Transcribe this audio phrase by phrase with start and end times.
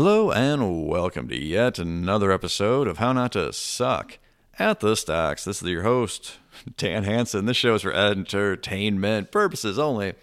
[0.00, 4.20] Hello and welcome to yet another episode of How Not to Suck
[4.56, 5.44] at the Stocks.
[5.44, 6.36] This is your host,
[6.76, 7.46] Dan Hanson.
[7.46, 10.14] This show is for entertainment purposes only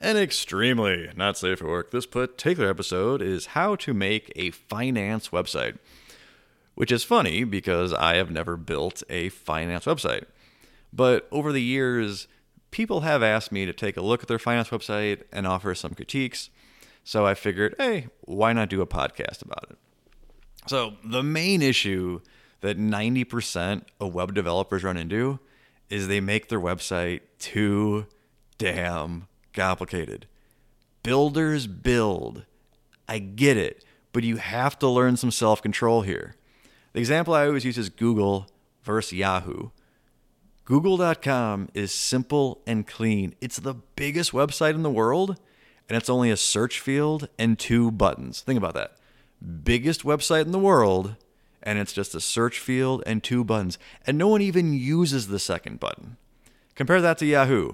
[0.00, 1.90] and extremely not safe for work.
[1.90, 5.78] This particular episode is how to make a finance website,
[6.76, 10.26] which is funny because I have never built a finance website.
[10.92, 12.28] But over the years,
[12.70, 15.94] people have asked me to take a look at their finance website and offer some
[15.94, 16.50] critiques.
[17.04, 19.78] So I figured, hey, why not do a podcast about it?
[20.66, 22.20] So the main issue
[22.62, 25.38] that 90% of web developers run into
[25.90, 28.06] is they make their website too
[28.56, 30.26] damn complicated.
[31.02, 32.46] Builders build.
[33.06, 33.84] I get it,
[34.14, 36.36] but you have to learn some self control here.
[36.94, 38.48] The example I always use is Google
[38.82, 39.70] versus Yahoo.
[40.64, 43.34] Google.com is simple and clean.
[43.42, 45.38] It's the biggest website in the world
[45.88, 48.40] and it's only a search field and two buttons.
[48.40, 48.96] Think about that.
[49.62, 51.16] Biggest website in the world,
[51.62, 53.78] and it's just a search field and two buttons.
[54.06, 56.16] And no one even uses the second button.
[56.74, 57.72] Compare that to Yahoo.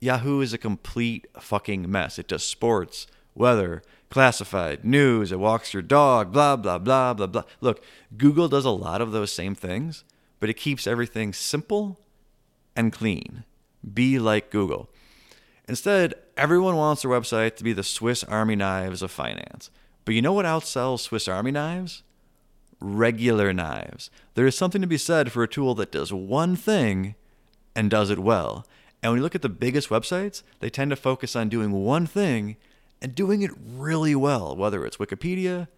[0.00, 2.18] Yahoo is a complete fucking mess.
[2.18, 7.44] It does sports, weather, classified, news, it walks your dog, blah, blah, blah, blah, blah.
[7.60, 7.82] Look,
[8.16, 10.04] Google does a lot of those same things,
[10.40, 11.98] but it keeps everything simple
[12.76, 13.44] and clean.
[13.94, 14.90] Be like Google.
[15.66, 19.70] Instead, everyone wants their website to be the Swiss Army knives of finance.
[20.04, 22.02] But you know what outsells Swiss Army knives?
[22.80, 24.10] Regular knives.
[24.34, 27.14] There is something to be said for a tool that does one thing
[27.76, 28.66] and does it well.
[29.02, 32.06] And when you look at the biggest websites, they tend to focus on doing one
[32.06, 32.56] thing
[33.00, 35.68] and doing it really well, whether it's Wikipedia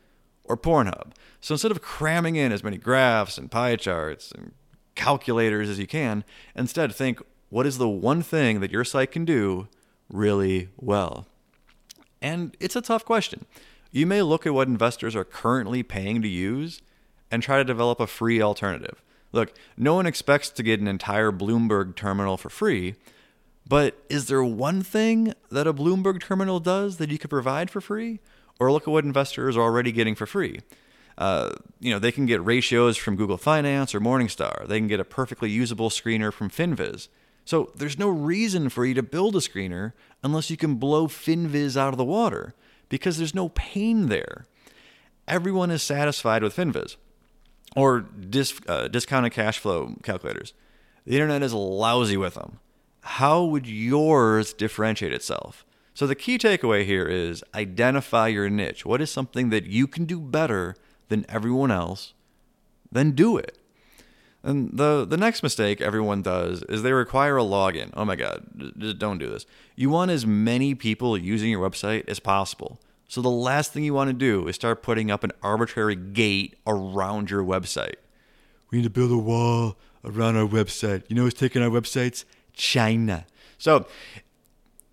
[0.45, 1.13] or Pornhub.
[1.41, 4.53] So instead of cramming in as many graphs and pie charts and
[4.95, 9.25] calculators as you can, instead think what is the one thing that your site can
[9.25, 9.69] do
[10.15, 11.27] really well?
[12.23, 13.45] And it's a tough question.
[13.91, 16.81] You may look at what investors are currently paying to use
[17.31, 19.03] and try to develop a free alternative.
[19.33, 22.95] Look, no one expects to get an entire Bloomberg terminal for free,
[23.67, 27.81] but is there one thing that a Bloomberg terminal does that you could provide for
[27.81, 28.21] free?
[28.61, 30.61] Or look at what investors are already getting for free.
[31.19, 31.51] Uh,
[31.81, 34.67] you know, they can get ratios from Google Finance or Morningstar.
[34.69, 37.09] They can get a perfectly usable screener from FinViz.
[37.45, 41.77] So there's no reason for you to build a screener unless you can blow FinViz
[41.77, 42.55] out of the water
[42.89, 44.47] because there's no pain there.
[45.29, 46.97] Everyone is satisfied with FinViz
[47.77, 48.07] or
[48.69, 50.55] uh, discounted cash flow calculators.
[51.07, 52.61] The internet is lousy with them.
[53.03, 55.67] How would yours differentiate itself?
[55.93, 58.87] So the key takeaway here is identify your niche.
[58.87, 60.75] What is something that you can do better
[61.09, 62.15] than everyone else?
[62.91, 63.59] Then do it.
[64.45, 67.91] And the the next mistake everyone does is they require a login.
[67.95, 68.45] Oh my god,
[68.79, 69.47] just don't do this.
[69.75, 72.79] You want as many people using your website as possible.
[73.09, 76.57] So the last thing you want to do is start putting up an arbitrary gate
[76.67, 77.95] around your website.
[78.71, 81.05] We need to build a wall around our website.
[81.09, 82.25] You know who's taking our websites?
[82.53, 83.27] China.
[83.57, 83.87] So,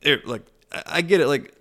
[0.02, 0.44] it, like,
[0.86, 1.28] I get it.
[1.28, 1.54] Like,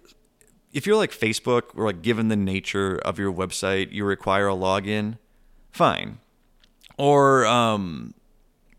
[0.72, 4.55] if you're like Facebook, or like, given the nature of your website, you require a
[4.55, 5.19] login.
[5.72, 6.19] Fine,
[7.00, 8.12] or um,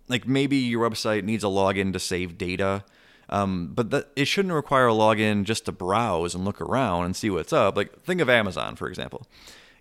[0.07, 2.83] like maybe your website needs a login to save data.
[3.29, 7.31] Um, but it shouldn't require a login just to browse and look around and see
[7.31, 7.75] what's up.
[7.75, 9.25] Like think of Amazon, for example.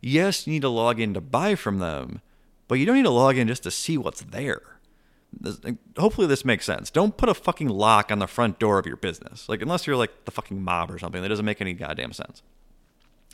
[0.01, 2.23] Yes, you need a login to buy from them,
[2.67, 4.63] but you don't need a login just to see what's there.
[5.99, 6.91] Hopefully this makes sense.
[6.91, 9.51] Don't put a fucking lock on the front door of your business.
[9.51, 12.43] Like unless you're like the fucking mob or something, that doesn't make any goddamn sense.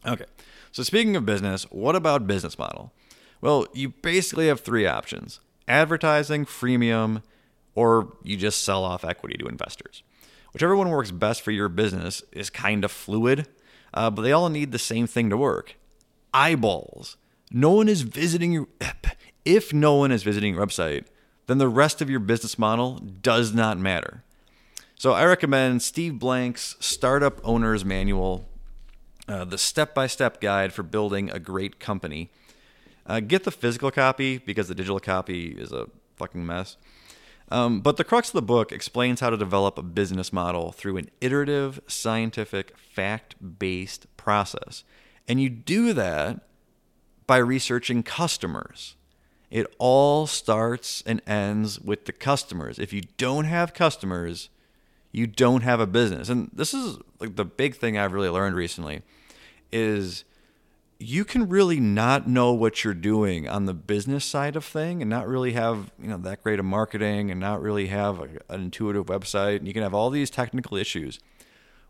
[0.04, 0.26] Okay.
[0.72, 2.92] So speaking of business, what about business model?
[3.40, 7.22] Well, you basically have three options advertising, freemium,
[7.74, 10.02] or you just sell off equity to investors.
[10.52, 13.46] Whichever one works best for your business is kind of fluid,
[13.92, 15.76] uh, but they all need the same thing to work
[16.32, 17.16] eyeballs.
[17.50, 18.68] No one is visiting your.
[19.44, 21.04] If no one is visiting your website,
[21.46, 24.24] then the rest of your business model does not matter.
[24.96, 28.48] So I recommend Steve Blank's Startup Owner's Manual,
[29.28, 32.30] uh, the step by step guide for building a great company.
[33.06, 36.76] Uh, get the physical copy because the digital copy is a fucking mess.
[37.48, 40.96] Um, but the crux of the book explains how to develop a business model through
[40.96, 44.82] an iterative, scientific, fact based process.
[45.28, 46.40] And you do that
[47.26, 48.96] by researching customers.
[49.50, 52.78] It all starts and ends with the customers.
[52.80, 54.48] If you don't have customers,
[55.12, 56.28] you don't have a business.
[56.28, 59.02] And this is like the big thing I've really learned recently
[59.72, 60.24] is
[60.98, 65.10] you can really not know what you're doing on the business side of thing and
[65.10, 68.62] not really have you know that great of marketing and not really have a, an
[68.62, 71.20] intuitive website and you can have all these technical issues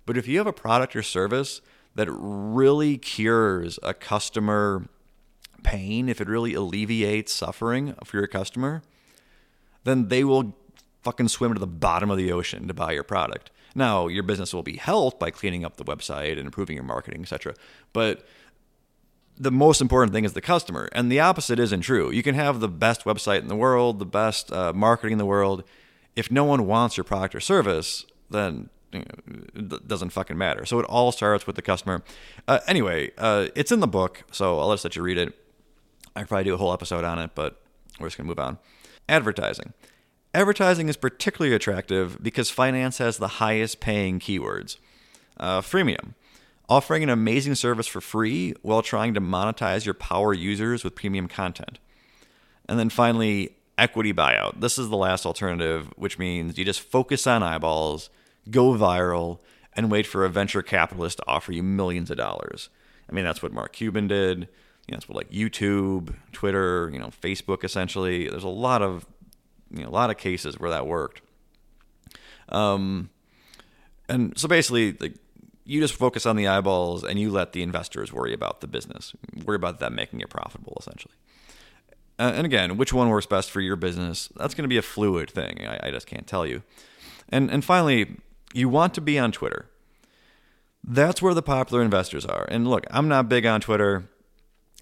[0.06, 1.60] but if you have a product or service
[1.96, 4.88] that really cures a customer
[5.62, 8.82] pain, if it really alleviates suffering for your customer,
[9.84, 10.56] then they will
[11.02, 13.50] fucking swim to the bottom of the ocean to buy your product.
[13.74, 17.22] Now, your business will be helped by cleaning up the website and improving your marketing,
[17.22, 17.54] etc.
[17.92, 18.26] But
[19.38, 22.10] the most important thing is the customer, and the opposite isn't true.
[22.10, 25.26] You can have the best website in the world, the best uh, marketing in the
[25.26, 25.62] world.
[26.14, 30.64] If no one wants your product or service, then you know, it doesn't fucking matter.
[30.64, 32.02] So it all starts with the customer.
[32.48, 35.34] Uh, anyway, uh, it's in the book, so I'll just let you read it.
[36.14, 37.60] I could probably do a whole episode on it, but
[38.00, 38.58] we're just gonna move on.
[39.08, 39.74] Advertising.
[40.32, 44.76] Advertising is particularly attractive because finance has the highest paying keywords.
[45.38, 46.14] Uh, freemium,
[46.68, 51.28] offering an amazing service for free while trying to monetize your power users with premium
[51.28, 51.78] content.
[52.68, 54.60] And then finally, equity buyout.
[54.60, 58.10] This is the last alternative, which means you just focus on eyeballs,
[58.50, 59.38] go viral,
[59.74, 62.70] and wait for a venture capitalist to offer you millions of dollars.
[63.08, 64.38] I mean, that's what Mark Cuban did.
[64.38, 68.28] You know, that's what like YouTube, Twitter, you know, Facebook essentially.
[68.28, 69.06] There's a lot of
[69.70, 71.22] you know, a lot of cases where that worked.
[72.48, 73.10] Um,
[74.08, 75.14] and so basically, like
[75.66, 79.14] you just focus on the eyeballs and you let the investors worry about the business,
[79.44, 81.14] worry about them making it profitable, essentially.
[82.18, 84.30] Uh, and again, which one works best for your business?
[84.36, 85.66] That's going to be a fluid thing.
[85.66, 86.62] I, I just can't tell you.
[87.28, 88.16] And and finally,
[88.54, 89.66] you want to be on Twitter.
[90.82, 92.46] That's where the popular investors are.
[92.48, 94.08] And look, I'm not big on Twitter,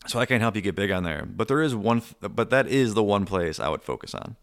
[0.06, 1.24] so I can't help you get big on there.
[1.26, 4.36] But there is one, but that is the one place I would focus on.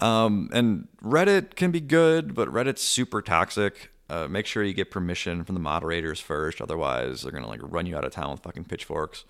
[0.00, 3.90] Um, and Reddit can be good, but Reddit's super toxic.
[4.08, 7.86] Uh, make sure you get permission from the moderators first, otherwise they're gonna like run
[7.86, 9.24] you out of town with fucking pitchforks.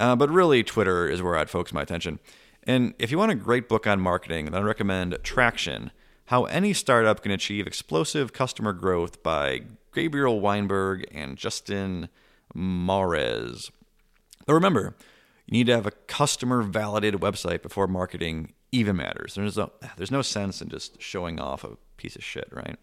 [0.00, 2.18] Uh, but really, Twitter is where I'd focus my attention.
[2.64, 5.90] And if you want a great book on marketing, then I recommend Traction:
[6.26, 9.62] How Any Startup Can Achieve Explosive Customer Growth by
[9.94, 12.08] Gabriel Weinberg and Justin
[12.54, 13.70] Mares.
[14.46, 14.96] But remember,
[15.46, 19.34] you need to have a customer validated website before marketing even matters.
[19.34, 22.76] There's no, there's no sense in just showing off a piece of shit, right?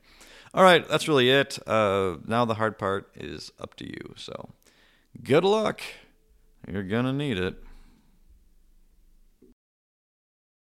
[0.54, 1.60] All right, that's really it.
[1.68, 4.14] Uh, now the hard part is up to you.
[4.16, 4.50] So
[5.24, 5.82] good luck.
[6.68, 7.56] You're to need it.